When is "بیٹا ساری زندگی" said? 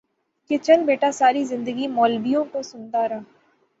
0.85-1.87